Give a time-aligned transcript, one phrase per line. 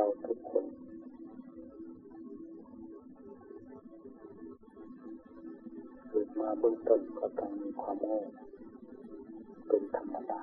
[0.00, 0.64] เราทุกคน
[6.08, 8.20] เกิดมาเบื้องต้นก็ต้องมีความโง่
[9.68, 10.42] เป็นธรรมดา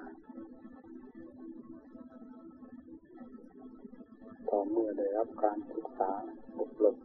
[4.49, 6.11] ต่อเมื่อได้รับการศึกษา
[6.59, 6.97] อบรม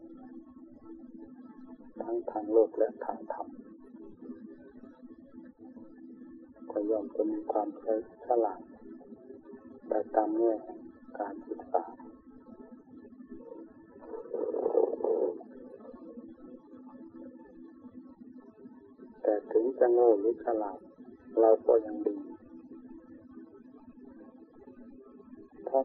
[2.03, 3.49] ทั้งทางโลกและทางธรรม
[6.71, 7.69] ก็ย่อมจะมีความ
[8.27, 8.61] ฉลาด
[9.89, 10.55] แต่ตามแง่
[11.19, 11.85] การศึกษา
[19.53, 20.79] ถึงจะโง่หรือฉลาด
[21.41, 22.17] เราก็ยังดี
[25.65, 25.85] เพราะ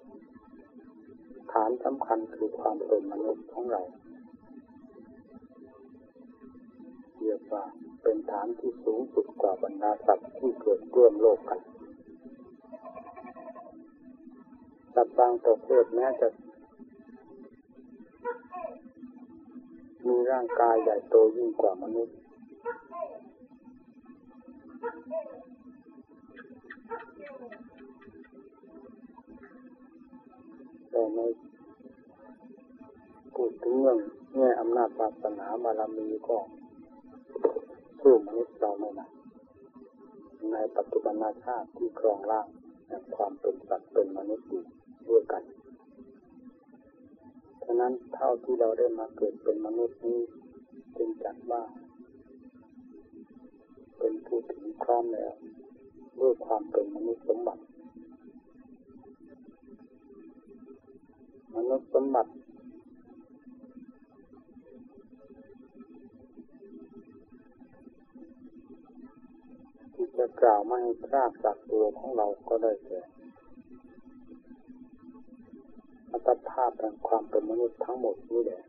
[1.52, 3.81] ฐานสำคัญคือความเป็นมนุษย์ของเรา
[7.20, 7.63] เรียกว่า
[8.03, 11.59] เป็นฐานที่สูงสุดกว่าบรรดาสัตว์ที่เกิดร่วมโลกกัน
[14.93, 16.27] สัตว์บางตัวเพศแม้จะ
[20.07, 22.15] มีร่างกายใหญ่โตยิ่งกว่ามนุษย์
[24.88, 31.20] แต่ใน
[33.34, 33.98] พูดถึงเรื่อง
[34.35, 36.38] แง่อำนาจศาสนาบารมีก็
[38.02, 39.07] สู้มนุษย์เราไม่ได้
[40.52, 42.48] ในปัจจุบันชาติที่ครองร่าง
[42.88, 44.63] แห่งความเป็นสัตว์เป็นมนุษย์อยู่
[45.10, 45.44] ด้วยกัน
[47.63, 50.20] ฉะนั้นเท่าที่เราได้มาเกิดเป็นมนุษย์นี้
[50.98, 51.62] จึงจัดว่า
[53.98, 55.34] เป็นผู้ถึงพร้อมแล้ว
[56.20, 57.62] ด้วยความเป็นมนุษย์สมบัติ
[61.55, 62.31] มนุษย์สมบัติ
[69.94, 73.01] ที่จะกล่าวไม่ให้พลาดจากตัวของเราก็ได้แก่
[76.11, 78.61] อัตภาพแห่งความเป็นมนุษย์ทั้งหมดนี้แหละ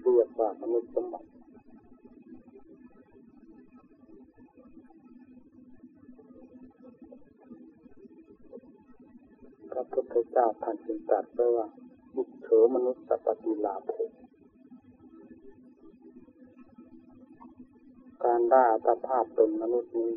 [0.00, 1.28] เรียกว่ามนุษย์สมบัติ
[9.78, 11.66] ระพุทธเจ้าท่านจึงตรัสไว้ว่า
[12.16, 13.90] บุคโฉมนุษย์สัพพิลาภ
[18.24, 20.12] การได้อัตภาพเป็นมนุษย์นี้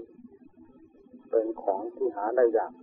[1.30, 2.74] เป็นของที่หาได้ยาก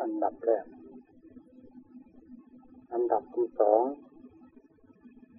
[0.00, 0.66] อันดับแรก
[2.92, 3.82] อันดับที่สอง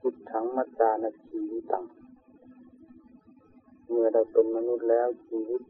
[0.01, 1.85] จิตถังมัจจานชีวิตัง
[3.87, 5.61] เมื่อได้เป็นมนุษย์แล้วชีวิต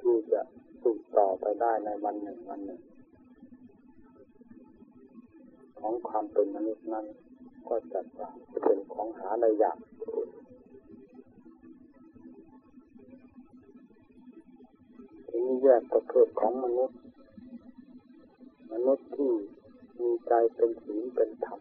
[0.00, 0.42] ที่จะ
[0.84, 2.80] สืบต่อไปได้ในวันหนึ่งวันหนึ่ง
[5.78, 7.06] ของความเป็นมนุษย์นั้น
[7.68, 8.30] ก็จัดว่า
[8.64, 9.78] เป็นของหาได้ยาก
[15.28, 16.98] ทีนี้แยกประเภทของมนุษย์
[18.72, 19.32] มนุษย์ที่
[20.00, 21.60] มีใจเป็นศีลเป็นธรรม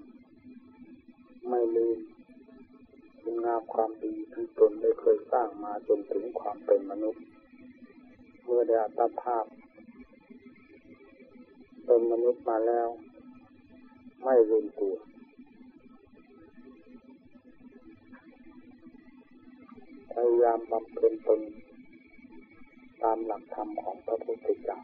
[1.50, 2.00] ไม่ลืม
[3.22, 7.24] คุณงามความดีที่ตนได้เคยสร้างมาจนถึงความเป็นมนุษย์
[8.44, 9.46] เมื่อได้อัตภาพ
[11.86, 12.90] เป็นมนุษย์มาแล้ว
[14.24, 14.96] ไม่ลืมตัว
[20.14, 21.42] พยายามบำเพ็ญตน
[23.02, 24.80] ตามหลักธรรมของพระพุทธเจ้า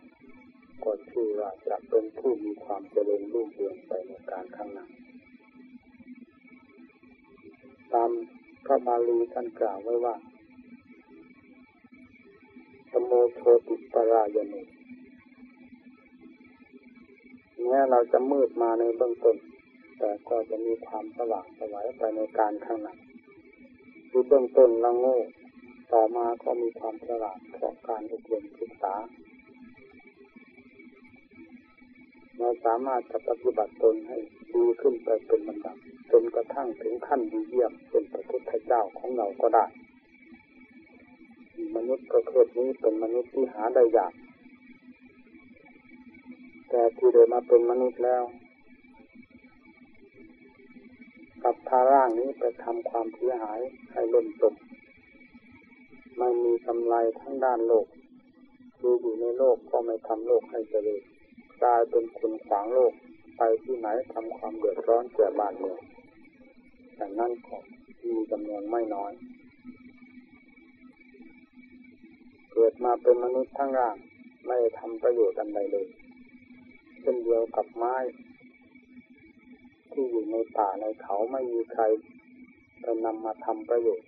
[0.84, 4.88] ก็ชื่อว่าจะเป็นผู้มีความเจริญรุ่งเรืองไปในการข้างหน้า
[7.94, 8.12] ตาม
[8.66, 10.16] พระบาลีท่านกล่าวไว้ว่า
[12.92, 14.56] สโมโชติปรายโน
[17.68, 19.38] แม้เราจะมืดมาในเบื้องต้น
[19.98, 22.96] แต่ก็จะมีความสว่างสวัยไปในการข้างหน้า
[24.10, 25.18] คือเบื้องต้นเราโง่
[25.92, 28.96] ต่อมาก็มีความฉลาดเพราะการอบรมศึกษา
[32.38, 34.18] เราสามารถจะปฏิบัติตนให้
[34.56, 35.78] ดีขึ้นไปเป็นลำดับ
[36.12, 39.66] จนกระทั่งถึงขั้นดีเยี่ยมเป็นพระพุทธเจ้าของเราก็ได้
[41.76, 44.14] มนุษย์ประเภทนี้เป็นมนุษย์ที่หาได้ยาก
[46.70, 48.24] แต่ที่ได้มาเป็นมนุษย์แล้ว
[51.44, 53.60] กับพาร่างนี้ไปทำความเสียหาย
[53.92, 54.54] ให้ล่มจม
[56.18, 57.88] ไม่มีกำไรทั้งด้านโลก
[58.78, 61.02] คืออยู่ในโลกก็ไม่ทำโลกให้เจริญ
[61.62, 62.94] กลายเป็นคนขวางโลก
[63.38, 65.80] ไปที่ไหนทำความเดือดร้อนแก่บ้านเมือง
[66.96, 67.58] แต่นั่นก็
[68.08, 69.12] มีจำนวนไม่น้อย
[72.60, 73.96] กิดมาเป็นมนุษย์ทั้งร่าง
[74.46, 75.88] ไม่ทำประโยชน์อันใดเลย
[77.02, 77.96] เช่นเดียวกับไม้
[79.92, 81.84] ที่อยู่ในป่าในเขาไม่มีใคร
[82.84, 84.08] จะนำมาทำประโยชน์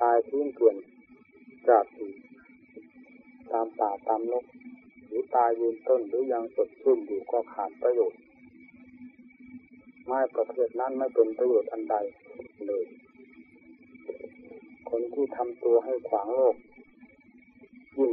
[0.00, 0.76] ตายทิ้งเกลื่อน
[1.68, 2.10] จากอยู่
[3.52, 4.44] ตามป่าตามนก
[5.06, 8.20] หรือตายยืนต้นหรือยังสดชื่นอยู่ก็ขาดประโยชน์
[10.06, 11.96] ไม้ประเภทนั้นไม่เป็นประโยชน์อันใด
[12.66, 12.84] เลย
[14.88, 16.56] คนที่ทำตัวให้ขวางโลก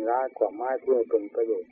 [0.09, 1.71] ร้ายกว่าไม้ที่เป็นประโยชน์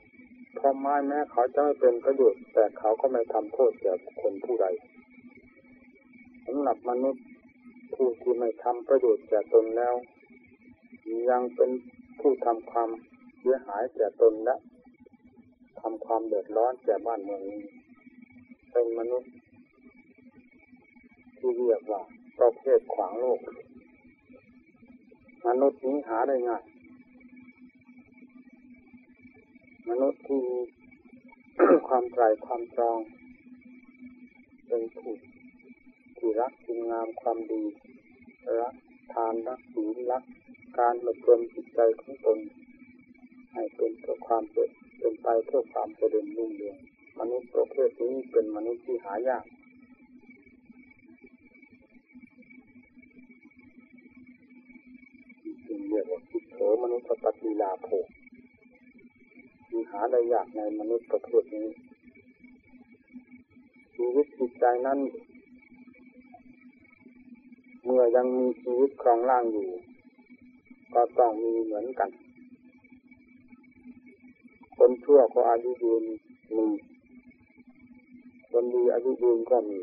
[0.56, 4.68] เพราะไม้แม้เขาจะไม่เป็นประโยชน์ แต่เขาก็ไม่ทำโทษแก่คนผู้ใด
[6.46, 7.24] สำหรับมนุษย์
[7.94, 9.96] ผู้ที่ไม่ทำประโยชน์แก่ตนแล้ว
[11.30, 11.70] ยังเป็น
[12.20, 12.90] ผู้ทำความ
[13.40, 14.56] เสียหายแก่ตนและ
[15.80, 17.62] ทำความเดือดร้อนแก่บ้านเมืองนี้
[18.72, 19.32] เป็นมนุษย์
[21.38, 22.02] ที่เรียกว่า
[22.40, 23.40] ประเภทขวางโลก
[25.48, 26.64] มนุษย์นี้หาได้ง่าย
[29.90, 30.44] มนุษย์ที่
[31.70, 33.00] มีความใจความจอง
[34.68, 35.14] เป็นผู้
[36.18, 37.64] ที่รักคุณงามความดี
[38.62, 38.74] รัก
[39.14, 40.24] ทานรักศีลรัก
[40.80, 42.38] การอบรมจิตใจของตน
[43.54, 46.78] ให้เป็นเพื่อความเป็นไปเพื่อความเจริญรุ่งเรือง
[47.20, 49.46] มนุษย์ประเภทนี้เป็นมนุษย์ที่หายาก
[55.68, 57.90] จึงเรียกว่าคิดโถมนุษย์ปฏิลาโภ
[59.78, 61.68] มีหาได้ยากในมนุษย์ประเภทนี้
[63.96, 65.00] ชีวิตจิตใจนั้น
[67.84, 69.68] เมื่อยังมีชีวิตครองร่างอยู่
[70.94, 72.10] ก็ต้องมีเหมือนกัน
[74.78, 76.04] คนชั่วก็อายุยืน
[76.56, 76.66] มี
[78.52, 79.80] คนดีอายุยืนก็มี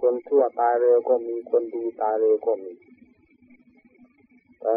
[0.00, 2.72] คนชั่วตายเร็วก็มีคนดีตายเร็วก็มี
[4.60, 4.74] แต่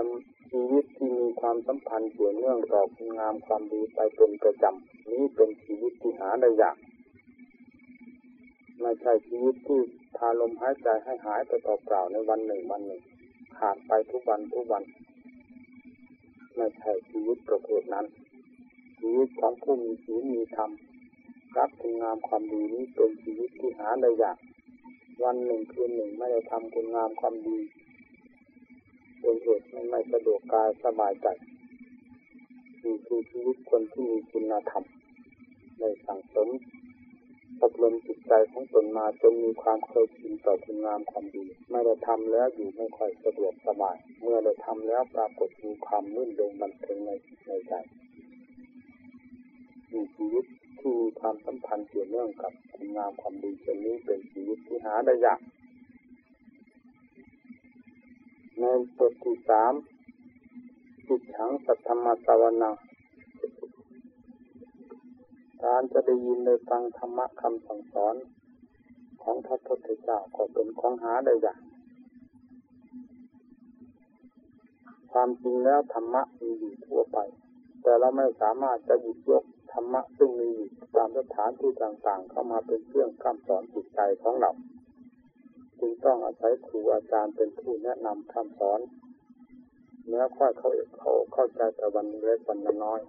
[0.51, 6.77] ชีวิตที่มีความสัมพันธ์เกี่ยวเนื่องต่อคุณงามความดีไปเป็นประจำนี้เป็นชีวิตที่หาได้ยาก
[8.81, 9.81] ไม่ใช่ชีวิตที่
[10.17, 13.01] พาลมหายใจให้หายไปต่อเปล่าในวันหนึ่งวันหนึ่ง
[13.57, 14.83] ขาดไปทุกวันทุกวัน
[16.55, 18.05] ไม่ใช่ชีวิตประเภทนั้น
[18.99, 20.71] ชีวิตของผู้มีศีลมีธรรม
[21.57, 24.37] รับคุณงามความดีนี้เป็นชีวิตที่หาได้ยาก
[25.23, 27.57] วันหนึ่งคืนหนึ่งไม่ได้ทำคุณงามความดี
[29.43, 31.27] เป็นเหตุไม่ไม่สะดวกกายสบายใจ
[32.83, 34.83] นี่คือชีวิตคนที่มีคุณธรรม
[35.79, 36.49] ในสังสม
[37.61, 47.09] อบรมจิตใจของตนมาจนมีความเคยชินต่อคุณงามความดีไม่ได้ทำแล้วอยู่ไม่ค่อยสะดวกสบายเมื่อได้ทำแล้วปรากฏมีความนื่นเริงบันเทิงใน
[47.47, 47.73] ในใจ
[49.93, 50.45] มีชีวิต
[50.79, 55.39] ที่มีความสัมพันธ์เกี่ยวเนื่องกับคุณงามความดีเช่นนี้เป็นชีวิตที่หาได้ยาก
[58.61, 58.65] ใน
[58.97, 59.73] บทที่สาม
[61.07, 62.71] จิตฉังสัทธรรมสวนา
[65.63, 68.15] การจะได้ยินได้ฟังธรรมะคำสั่งสอน
[69.23, 71.59] ของพระพุทธเจ้าก็เป็นของหาได้ยาก
[75.11, 77.17] ความจริงแล้วธรรมะมีอยู่ทั่วไป
[77.81, 79.43] แต่เราไม่สามารถจะหยิบยก
[79.73, 84.51] ธรรมะซึ่งมีอยู่ตามสถานที่ต่างๆ เข้ามาเป็นเครื่องข้ามสอนจิตใจของเรา
[85.79, 88.79] จึงต้องอาศัยครูอาจารย์เป็นผู้แนะนำคำสอน
[90.05, 90.69] เนื้อค่อยเขา
[90.99, 93.01] เขาเข้าใจแต่วันเล็กวันน้อย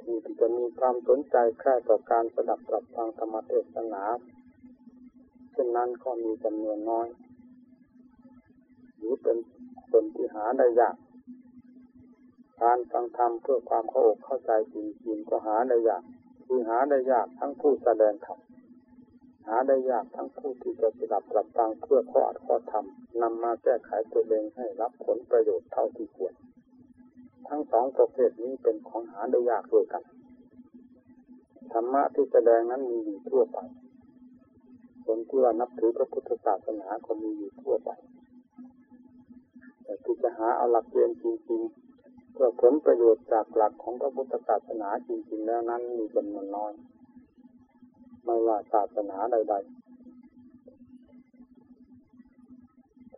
[0.00, 4.04] ที่จะมีความสนใจแค่ต่อการสดับกับฟังธรรมเทศนา
[5.52, 7.08] เช่นนั้นก็มีจำนวนน้อย
[8.96, 9.36] หรือเป็น
[9.90, 10.96] คนที่หาได้ยาก
[12.62, 14.76] การฟังธรรมเพื่อความเข้าอกเข้าใจจ
[15.06, 16.02] ริงๆก็หาได้ยาก
[16.44, 18.38] คือหาได้ยากทั้งผู้แสดงธรรม
[19.46, 22.84] หาได้ยากทั้งผู้ที่จะสดับรับฟังเพื่อข้ออัดข้อธรรม
[23.22, 26.34] นำมาแก้ไขตัวเองให้รับผลประโยชน์เท่าที่ควร
[27.48, 30.02] ทั้งสองประเภทนี้เป็นของหาได้ยากด้วยกัน
[31.72, 33.58] ธรรมะที่แสดงนั้นมีอยู่ทั่วไป
[35.04, 37.90] คนที่ว่านับถือพระพุทธศาสนาก็มีอยู่ทั่วไป
[39.82, 46.72] แต่ที่จะหาเอาหลักเกณฑ์จริงๆเพื่อผลประโยชน์จากหลักของพระพุทธศาสนาจริงๆแล้วนั้นมีจำนวนน้อย
[48.26, 49.76] ไม่ว่าศาสนาใดๆ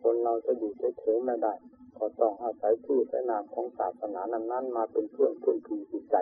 [0.01, 1.55] คนเราจะอยู่เฉยๆไม่ได้
[1.99, 6.17] ก็ต้องอาศัยชื่อและนามของศาสนานั้นๆ มาเป็นเครื่องพึ่งพิงจิตใจ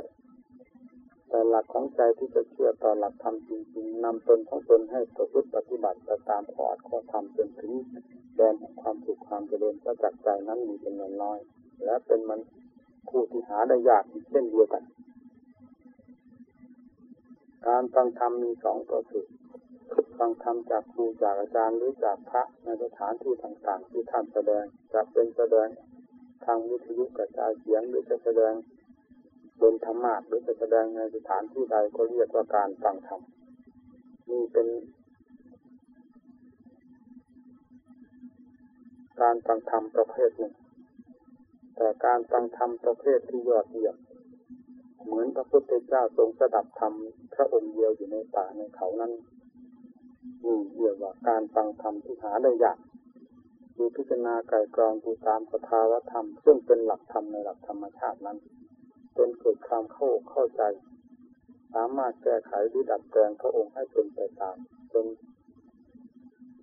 [1.29, 7.73] แต่หลักของใจที่จะเชื่อต่อหลักธรรมจริงๆนำตนของตนให้ประพฤติปฏิบัติตามขอดข้อธรรมจนถึง
[8.37, 11.39] แดนความสุขความเจริญประจักษ์ใจนั้นมีจำนวนน้อย
[11.85, 12.41] และเป็นมัน
[13.09, 14.83] ผู้ที่หาได้ยากเช่นเดียวกัน
[17.69, 19.27] การฟังธรรมมีสองประเภท
[20.19, 25.69] ฟังธรรมจากครูจากอาจารย์หรือจากพระในสถานที่ต่างๆ ที่ท่านแสดงจะเป็นแสดง
[26.45, 28.55] ทางวิทยุกระจายเสียงหรือจะแสดง
[29.61, 33.21] บนธรรมะหรือจะแสดงในสถานที่ใดก็เรียกว่าการฟังธรรม
[34.31, 34.69] นี่เป็น
[39.21, 40.55] การฟังธรรมประเภทหนึ่ง
[41.77, 43.97] แต่การฟังธรรมประเภทที่ยอดเยี่ยม
[45.07, 46.95] เหมือนพระพุทธเจ้าทรงสดับธรรม
[47.35, 49.13] พระองค์เดียวอยู่ในป่าในเขานั้น
[50.45, 52.79] นี่เรียกว่าการฟังธรรมที่หาได้ยาก
[53.77, 58.39] ดูพิจารณาไก่กรองดูตามสภาวธรรม ซึ่งเป็นหลักธรรมในหลักธรรมชาตินั้น
[59.17, 60.63] จนเกิดความเข้าเข้าใจ
[61.75, 64.57] สามารถแก้ไขหรือดัดแปลงพระองค์ให้เป็นไปตาม
[64.93, 65.07] จน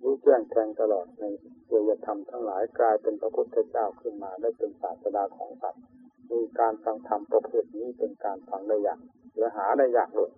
[0.02, 1.24] รู้แจ้งแทงตลอดใน
[1.68, 5.84] เรียธรรมทั้งหลายกลายเป็นพระพุทธเจ้าขึ้นมาได้เป็นศาสดาของสัตว์
[6.32, 9.00] มีการฟังธรรมประเภทนี้เป็นการฟังได้ยาก
[9.38, 10.32] และหาได้ยากเลย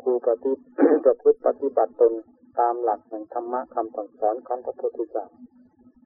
[0.00, 0.52] ครูปฏิ
[1.04, 2.12] ประพฤติปฏิบัติตน
[2.58, 5.26] ตามหลักแห่งธรรมะคำสั่งสอนของพระพุทธเจ้า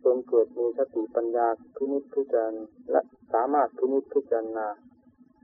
[0.05, 1.47] จนเกิดมีสติปัญญา
[1.77, 3.01] พินิจพิจารณาและ
[3.33, 4.67] สามารถพินิจพิจารณา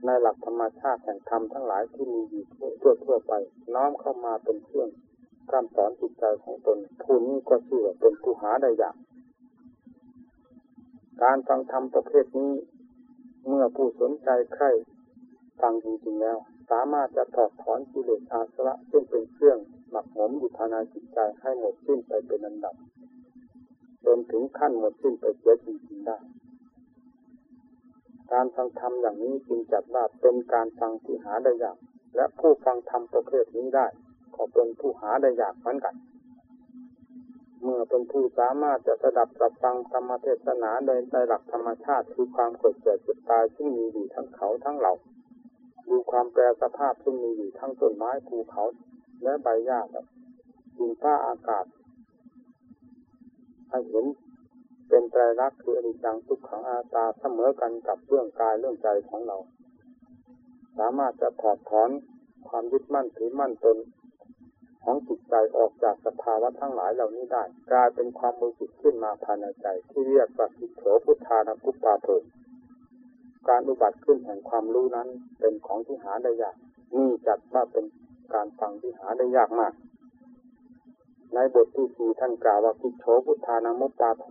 [0.05, 2.45] ในหลักธรรมชาติแห่งธรรมทั้งหลายที่มีอยู่
[2.81, 3.33] ทั่วทั่วไป
[3.75, 4.89] น้อมเข้ามาเป็นเครื่อง
[5.51, 8.95] คำสอนจิตใจของตนผู้นี้ก็ชื่อเป็นผู้หาได้ยาก
[11.23, 12.53] การฟังธรรมประเภทนี้
[13.47, 14.71] เมื่อผู้สนใจใคร่
[15.61, 16.37] ฟังจริงๆแล้ว
[16.71, 19.57] สามารถจะถอดถอนกิเลสอาสวะซึ่งเป็นเครื่อง
[19.89, 22.75] หมักหมมอยู่ภายในจิตใจให้หมดสิ้นไปเป็นอันดับ
[24.05, 26.17] จนถึงขั้นหมดสิ้นไปเสียจริงๆได้
[28.31, 31.77] การฟังธรรมอย่างนี้จึงจัดว่าเป็นการฟังที่หาได้ยาก
[32.15, 33.87] และผู้ฟังธรรมประเภทนี้ได้
[34.35, 35.95] ก็เป็นผู้หาได้ยากเหมือนกัน
[37.63, 44.93] เมื่อเป็นผู้สามารถจะสดับรับฟังธรรมเทศนาโดยในหลักธรรมชาติคือความเกิดเกิดเจ็บตายที่มีอยู่ทั้งเขาทั้งเรา
[45.87, 48.63] ดูความแปรสภาพที่มีอยู่ทั้งต้นไม้ภูเขา
[49.23, 50.05] และใบหญ้าแบบ
[50.77, 51.65] ดินฟ้าอากาศ
[53.69, 54.05] ให้เห็น
[54.87, 59.37] เป็นไตรลักษณ์คืออนิจจังทุกขังอาตาเสมอกันกับเรื่องกายเรื่องใจของเรา
[60.77, 61.89] สามารถจะถอดถอน
[62.47, 63.77] ความยึดมั่นถือมั่นตน
[64.83, 72.07] ของจิตใจออกจากสภาวะทั้งหลายเหล่านี้ได้ กลายเป็นความมือจิตขึ้นมาภายในใจ ที่เรียกว่าสิโสพุทธานุปาโท
[73.49, 75.07] การอุบัติขึ้นแห่งความรู้นั้น
[75.39, 76.55] เป็นของที่หาได้ยาก
[76.95, 77.85] นี่จัดว่าเป็น
[78.33, 79.73] การฟังที่หาได้ยากมาก
[81.33, 84.25] ในบทที่สี่ท่านกล่าวว่ากิโฉพุทธานามุปาโท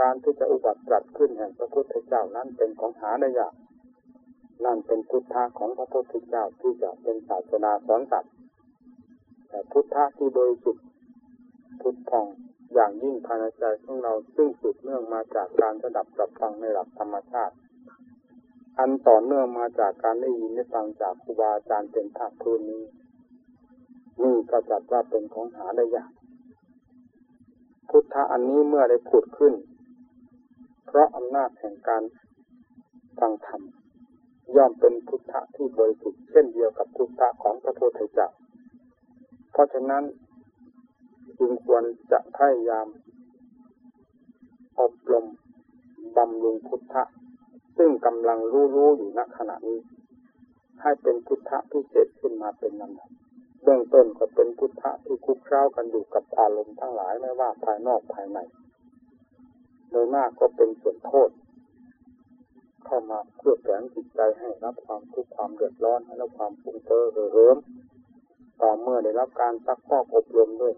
[0.00, 3.54] การที่จะอุบัติจัดขึ้นแห่งพระพุทธเจ้านั้นเป็นของหาได้ยาก
[4.64, 8.32] นั่นเป็นพุทธะของพระพุทธเจ้าที่จะเป็นศาสนาสอนสัตว์
[9.50, 10.76] แต่พุทธะที่โดยสุด
[11.80, 12.26] พุทธอง
[12.74, 17.54] อย่างยิ่งภายในใจของเราซึ่งสืบเนื่องมาจากการระดับรับฟังในหลักธรรมชาติ
[18.78, 22.82] อันต่อเนื่องมาจากการได้ยินได้ฟังจากครูบาอาจารย์เป็นภาคพื้นนี้
[24.22, 26.10] นี่ก็จัดว่าเป็นของหาได้ยาก
[27.90, 29.54] พุทธะอันนี้เมื่อได้ผุดขึ้น
[30.86, 32.02] เพราะอำนาจแห่งการ
[33.18, 33.62] ฟังธรรม
[34.56, 38.49] ย่อมเป็นพุทธะที่บริสุทธิ์เช่นเดียวกับพุทธะของพระโพธเจ้าเพ
[39.60, 40.04] ราะฉะนั้น
[41.38, 42.86] จึงควรจะพยายาม
[44.80, 45.26] อบรม
[46.16, 47.02] บำรุงพุทธะ
[47.78, 49.78] ซึ่งกำลังรู้รู้อยู่ณขณะนี้
[50.82, 53.10] ให้เป็นพุทธะพิเศษขึ้นมาเป็นลำดับ
[53.62, 58.38] เบื้องต้นก็เป็นพุทธะที่คุกคล้ากันอยู่กับอารมณ์ทั้งหลายไม่ว่าภายนอกภายใน
[59.90, 61.30] โดยมากก็เป็นส่วนโทษ
[62.84, 67.56] เข้ามาเพื่อแฝงจิตใจให้รับความทุกข์ความเดือดร้อนให้รับความฟุ้งเฟ้อเหิม
[68.60, 70.74] ต่อเมื่อได้รับการซักพอกอบรมด้วย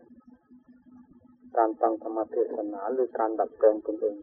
[1.57, 4.17] การฟังธรรมเทศนาหรือการดัดแปลงตนเอง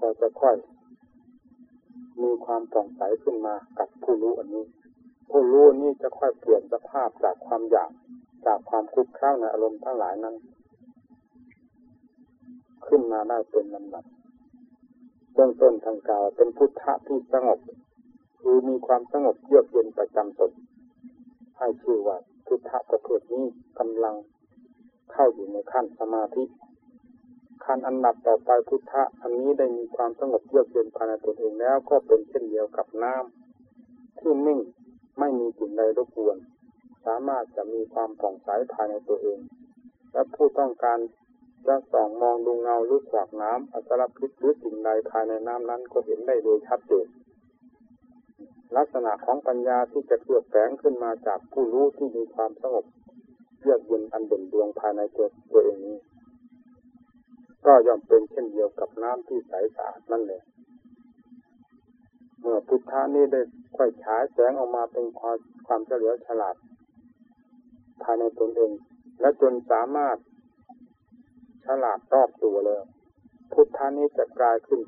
[0.00, 0.56] ก็จะค่อย
[2.22, 4.64] มีความผ่องใสขึ้นมากับผู้รู้อันนี้
[5.30, 7.90] ผู้รู้นี้จะค่อยเปลี่ยนสภาพจากความอยาก
[8.46, 10.36] จากความคุกค้าในอารมณ์ทั้งหลายนั้น
[12.86, 14.04] ขึ้นมาได้เป็นลำดับ
[15.34, 17.58] เบื้องต้นทางกาวเป็นพุทธะที่สงบ
[18.40, 20.50] คือมีความสงบเยือกเย็นประจำตน
[21.60, 23.46] ให้ชื่อว่าพุทธะประเภทนี้
[23.78, 24.14] กำลัง
[25.12, 26.44] เข้าอยู่ในขั้นสมาธิ
[27.64, 34.60] ขั้นอันดับต่อไปพุทธะอันนี้ได้มีความสงบเยือกเย็นภายในตนเองแล้ว ก็เป็นเช่นเดียวกับน้ำที่นิ่ง
[35.18, 36.36] ไม่มีสิ่งใดรบกวน
[37.06, 39.38] สามารถจะมีความผ่องใสภายในตัวเอง
[40.12, 40.98] และผู้ต้องการ
[41.66, 47.06] จะส่องมองดูเงาหรือขวากน้ำอัตรพิษหรือสิ่งใดภายในน้ำนั้นก็เห็นได้โดยชัดเจน
[48.76, 52.84] ลักษณะของปัญญาที่จะเกิดแฝงขึ้นมาจากผู้รู้ที่มีความสงบ
[53.60, 55.98] เยือกเย็นอันเด่นดวงภายในตัวตัวเองนี้
[57.66, 60.42] ก็ย่อมเป็นเช่นเดียวกับน้ำที่ใสสะอาดนั่นเลย
[62.40, 63.40] เมื่อพุทธานี้ได้
[63.76, 65.36] ค่อยฉายแสงออกมาเป็นความ
[65.66, 66.56] ความเฉลียวฉลาด
[68.02, 68.72] ภายในตนเอง
[69.20, 70.16] และจนสามารถ
[71.66, 72.80] ฉลาดรอบตัวเลย
[73.52, 74.80] พุทธานี้จะกลายขึ้น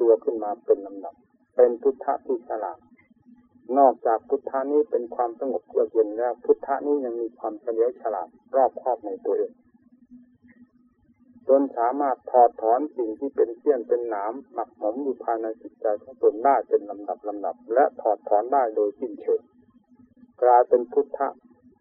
[0.00, 1.14] ตัวขึ้นมาเป็นลำดับ
[1.56, 2.78] เป็นพุทธะที่ฉลาด
[3.78, 9.52] นอกจากพุทธานี้เป็นความสงบเยือกเย็นแล้ว พุทธานี้ยังมีความเฉลียวฉลาดรอบครอบในตัวเอง
[11.48, 19.40] จนสามารถถอดถอนสิ่งที่เป็นเสี้ยนเป็นหนามหมักหมมอยู่ภายในจิตใจของตนได้เป็นลำดับลำดับ และถอดถอนได้โดยสิ้นเชิง
[20.42, 21.28] กลายเป็นพุทธะ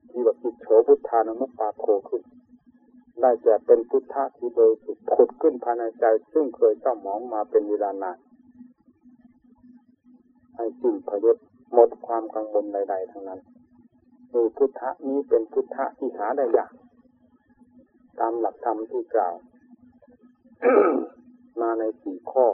[0.10, 2.24] ที่แบบจิตโฉพุทธานุมุปปาโคขึ้น
[3.22, 8.18] ได้แก่เป็นพุทธะที่โดยสุดผุดขึ้นภายในใจ ซึ่งเคยเศร้าหมองมาเป็นเวลานาน
[10.56, 11.38] ให้สิ้นพยศ
[11.74, 13.40] หมดความกังวลใด ๆ ทั้งนั้น
[14.34, 16.72] มีพุทธะนี้เป็นพุทธะที่หาได้ยาก
[18.20, 19.36] ตามหลักธรรมที่กล่าว
[21.62, 22.46] มาในสี่ข้อ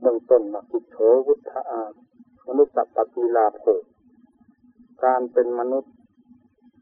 [0.00, 1.82] เบื้องต้นมากิโฉวุฒะอา
[2.48, 3.62] มนุษย์สัพปีลาโภ
[5.04, 5.92] การเป็นมนุษย์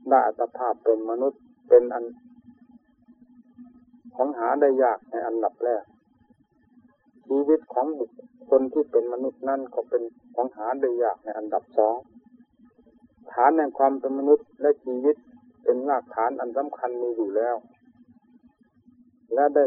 [0.09, 2.05] ได้อัตภาพเป็นมนุษย์เป็นอัน
[4.15, 5.85] ของหาได้ยากในอันดับแรก
[7.27, 8.11] ชีวิตของบุค
[8.49, 10.03] คลที่เป็นมนุษย์นั่นก็เป็น
[10.35, 11.97] ของหาได้ยากในอันดับสอง
[13.33, 15.17] ฐานแห่งความเป็นมนุษย์และชีวิต
[15.63, 17.57] เป็นรากฐานอันสำคัญมีอยู่แล้ว
[19.35, 19.65] และได้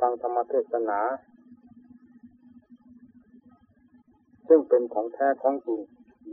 [0.00, 1.00] ฟังธรรมเทศนา
[4.48, 5.80] ซึ่งเป็นของแท้ของจริง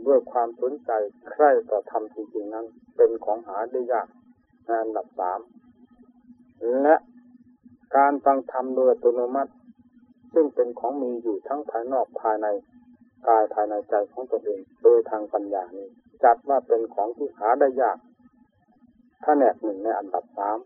[0.06, 0.90] ด้วยความสนใจ
[1.30, 4.08] ใคร่ต่อธรรมจริงๆนั้น เป็นของหาได้ยาก
[4.66, 5.40] ในอันดับสาม
[6.82, 6.96] และ
[7.96, 9.52] การฟังธรรมโดยอัตโนมัติ
[10.38, 12.46] ซึ่งเป็นของมีอยู่ทั้งภายนอกภายใน
[13.26, 15.88] กายภายในใจของตนเอง โดยทางปัญญานี้
[16.24, 17.98] จัดว่าเป็นของที่หาได้ยาก
[19.22, 20.58] ถ้าแนกหนึ่งในอันดับสาม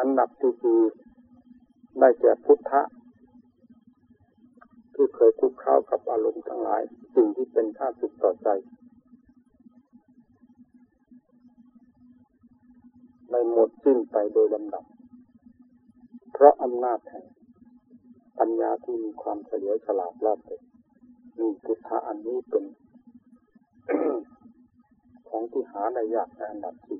[0.00, 0.80] อันดับที่สี่
[2.00, 2.82] ได้แก่พุทธะ
[4.94, 6.82] ที่เคยคุกเข้ากับอารมณ์ทั้งหลาย
[7.14, 8.48] สิ่งที่เป็นข้าศึกต่อใจ
[13.30, 14.84] ได้หมดสิ้นไปโดยลำดับ
[16.40, 17.26] เพราะอำนาจแห่ง
[18.38, 20.62] ปัญญาที่มีความเฉลียวฉลาดรอบเลย
[21.38, 22.64] มีพุทธะอันนี้เป็น
[25.28, 26.98] ของที่หาได้ยากในอันดับที่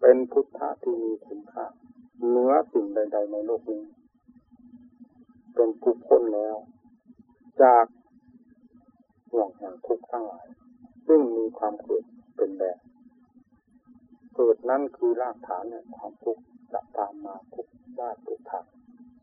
[0.00, 1.66] เป็นพุทธะที่มีคุณค่า
[2.26, 3.82] เหนือสิ่งใด ๆ ในโลกนี้
[5.54, 6.56] เป็นผู้พ้นแล้ว
[7.62, 7.86] จาก
[9.30, 10.46] ห่วงแห่งทุกข์ทั้งหลาย
[11.06, 12.04] ซึ่งมีความเกิด
[12.36, 12.78] เป็นแบบ
[14.34, 17.66] เกิดนั้นคือรากฐานแห่งความทุกข์ จะตามมาทุก
[17.98, 18.66] ด้านทุกทาง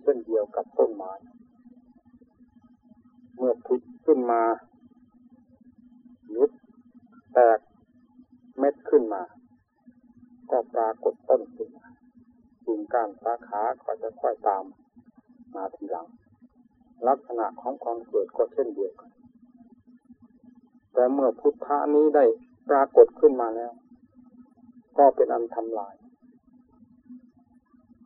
[0.01, 1.11] เช่นเดียวกับต้นไม้
[3.35, 4.41] เมื่อพลิกขึ้นมา
[6.35, 6.51] ยุด
[7.33, 7.59] แตก
[8.59, 9.23] เม็ดขึ้นมา
[10.51, 11.87] ก็ปรากฏต้นขึ้นมา
[12.65, 14.63] กิ่งก้านสาขาก็จะค่อยตาม
[15.55, 16.07] มาทีหลัง
[17.07, 19.11] ลักษณะของความเกิดก็เช่นเดียวกัน
[20.93, 22.25] แต่เมื่อพุทธานี้ได้
[22.69, 23.71] ปรากฏขึ้นมาแล้ว
[24.97, 25.95] ก็เป็นอันทำลาย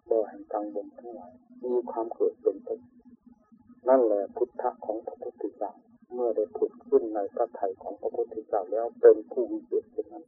[0.09, 2.79] บ่อแห่งกังวลทั้งหลายมีความเกิดเป็นต้น
[3.89, 5.71] นั่นแหละพุทธะของพระพุทธเจ้า
[6.13, 10.25] เมื่อได้ผุดขึ้นในพระไถ่ของพระพุทธเจ้าแล้วเป็นผู้วิเศษเช่นนั้น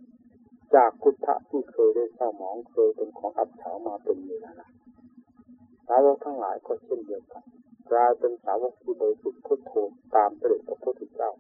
[0.76, 4.74] จากพุทธะที่เคยได้เศร้าหมองเคยเป็นของอับเฉามาเป็นเวลานาน
[5.88, 7.44] สาวกทั้งหลายก็เช่นเดียวกัน
[7.92, 9.72] กลายเป็นสาวกที่บริสุทธิ์พุทโธ
[10.16, 11.32] ตามเสด็จพระพุทธเจ้า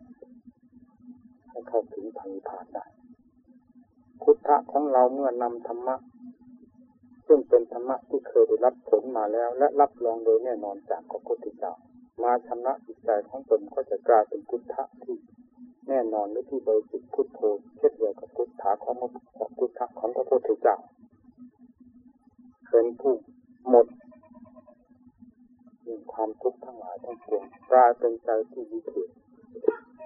[1.49, 2.85] ให้เข้าถึงทางผ่านได้
[4.21, 5.95] พุทธะของเราเมื่อนำธรรมะ
[7.31, 11.73] ซึ่งเป็นธรรมะที่เคยได้รับผลมาแล้ว และรับรองโดยแน่นอนจากพระพุทธเจ้า
[12.23, 15.15] มาชำระจิตใจของตนก็จะกลายเป็นพุทธะที่
[15.87, 17.39] แน่นอนหรือที่บริสุทธิ์พุทโธ
[17.77, 18.95] เช่นเดียวกับพุทธะของ
[19.37, 20.77] ของพุทธะของพระพุทธเจ้า
[22.69, 23.13] เป็นผู้
[23.69, 23.87] หมด
[25.87, 29.09] มีความทุกข์ทั้งหลายทั้งปวงกลายเป็นใจที่วิเศษ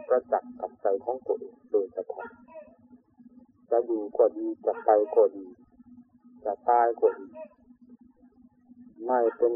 [0.07, 2.25] ประจักษ์กับใจของตัวเองโดยเฉพาะ
[3.69, 5.45] จะอยู่ก็ดีจะไปก็ดี
[6.45, 7.25] จะตายก็ดี
[9.05, 9.53] ไม่เป็น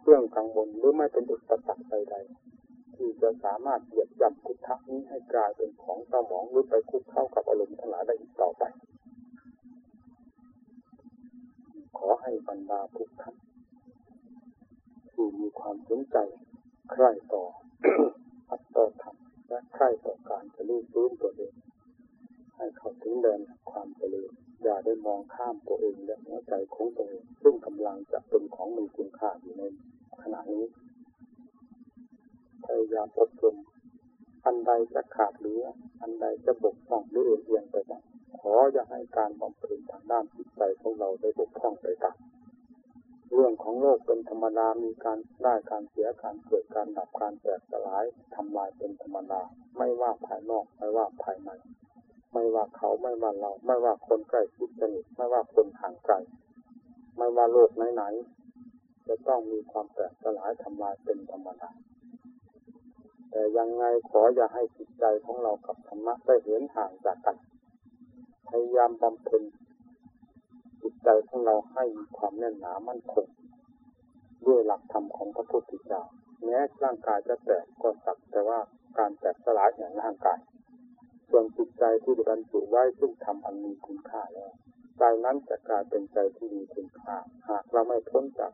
[0.00, 8.62] เครื่องกังวลหรือไม่เป็นอุปสรรคใดๆที่จะสามารถเหยียบย่ำพุทธะนี้ให้กลายเป็นของเศร้าหมองหรือไปคุกเข้ากับอารมณ์ทั้งหลายได้อีกต่อไป
[11.98, 13.34] ขอให้บรรดาทุกท่าน
[15.10, 16.16] ที่มีความสนใจ
[16.90, 17.44] ใคร่ต่อ
[26.82, 29.62] ของตัวเองซึ่งกำลังจะเป็นของมีคุณค่าอยู่ใน
[30.22, 30.64] ขณะนี้
[32.64, 33.54] พยายามอดทน
[34.46, 35.64] อันใดจะขาดเหลือ
[36.02, 38.02] อันใดจะบกพร่องหรือเอียงไปบ้าง
[38.40, 42.16] ขออย่าให้การบำเพ็ญทางด้านจิตใจของเราได้บกพร่องไปตาม
[43.32, 49.42] เรื่องของโลกเป็นธรรมดา มีการได้การเสียการเกิดการดับการแตกสลายทำลายเป็นธรรมดา
[49.76, 51.50] ไม่ว่าภายนอก ไม่ว่าภายใน
[52.32, 55.04] ไม่ว่าเขาไม่ว่าเรา ไม่ว่าคนใกล้ชิดสนิท
[57.36, 61.70] ว่าโลกไหนๆจะต้องมีความแตกสลายทำลายเป็นธรรมดา
[63.30, 67.36] แต่ยังไงขออย่าให้จิตใจของเรากับธรรมะได้เหินห่างจากกัน
[68.48, 69.42] พยายามบำเพ็ญ
[70.82, 73.26] จิตใจของเราให้มีความแน่นหนามั่นคง
[74.46, 76.02] ด้วยหลักธรรมของพระพุทธเจ้า
[76.44, 78.58] แม้ร่างกายจะแตกก็สักแต่ว่า
[78.98, 80.38] การแตกสลายแห่งร่างกาย
[81.30, 84.52] ส่วนจิตใจที่ดบรรจุไว้ซึ่งทำอันมีคุณค่าแล้ว
[85.00, 87.16] ใจนั้นจะกลายเป็นใจที่มีคุณค่า
[87.48, 88.52] หากเราไม่พ้นจาก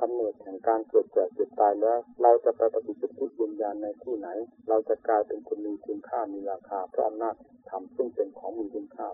[0.00, 4.28] กำเนิดแห่งการเกิดแก่เจ็บตายแล้ว เราจะไปปฏิบัติทุกวิญญาณในที่ไหน
[4.68, 7.34] เราจะกลายเป็นคนมีคุณค่ามีราคาเพราะอำนาจ
[7.70, 9.08] ธรรมซึ่งเป็นของมีคุณค่า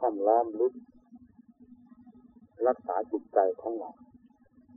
[0.00, 0.72] ห้อมล้อมลึก
[2.66, 3.90] รักษาจิตใจของเรา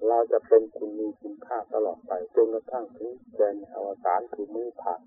[0.08, 5.02] เราจะเป็นคุณมีคุณค่าตลอดไปจนกระทั่งถึงแดนอวสานคือมือผ่าน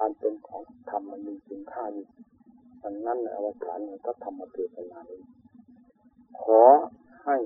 [0.00, 5.22] อันเป็นของธรรมมันมีคุณค่าอยู่ันนั้นในอวสานในพระธรรมเทศนานี้
[6.42, 6.62] ขอ
[7.24, 7.36] ให้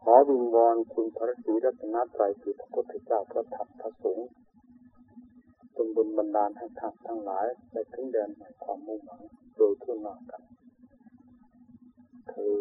[0.00, 4.28] ขอวิงวอนคุณพระศรีรัตนตรัยคือพระพุทธเจ้าพระธรรมพระสงฆ์
[5.76, 9.20] จงบุญบันดาลให้ท่านทั้งหลายได้ถึงแดนแห่งความมุ่งหวัง
[9.56, 10.42] โดยทุ่วน้ากัน
[12.32, 12.56] คือ